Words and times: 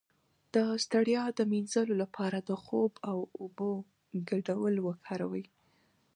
د 0.53 0.55
ستړیا 0.85 1.23
د 1.37 1.39
مینځلو 1.51 1.93
لپاره 2.03 2.37
د 2.49 2.51
خوب 2.63 2.91
او 3.09 3.17
اوبو 3.41 3.71
ګډول 4.29 4.75
وکاروئ 4.87 5.45